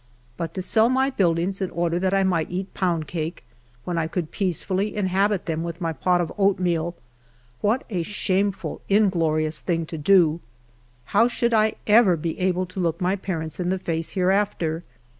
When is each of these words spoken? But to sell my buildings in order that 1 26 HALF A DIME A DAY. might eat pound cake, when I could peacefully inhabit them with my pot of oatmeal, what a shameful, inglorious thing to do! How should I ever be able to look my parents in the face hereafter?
But 0.35 0.55
to 0.55 0.63
sell 0.63 0.89
my 0.89 1.11
buildings 1.11 1.61
in 1.61 1.69
order 1.69 1.99
that 1.99 2.11
1 2.11 2.25
26 2.25 2.25
HALF 2.25 2.25
A 2.25 2.25
DIME 2.25 2.33
A 2.33 2.43
DAY. 2.43 2.49
might 2.49 2.59
eat 2.59 2.73
pound 2.73 3.07
cake, 3.07 3.43
when 3.83 3.97
I 3.99 4.07
could 4.07 4.31
peacefully 4.31 4.95
inhabit 4.95 5.45
them 5.45 5.61
with 5.61 5.79
my 5.79 5.93
pot 5.93 6.19
of 6.19 6.33
oatmeal, 6.39 6.95
what 7.61 7.83
a 7.91 8.01
shameful, 8.01 8.81
inglorious 8.89 9.59
thing 9.59 9.85
to 9.85 9.99
do! 9.99 10.39
How 11.13 11.27
should 11.27 11.53
I 11.53 11.75
ever 11.85 12.17
be 12.17 12.39
able 12.39 12.65
to 12.65 12.79
look 12.79 12.99
my 12.99 13.15
parents 13.15 13.59
in 13.59 13.69
the 13.69 13.77
face 13.77 14.09
hereafter? 14.13 14.81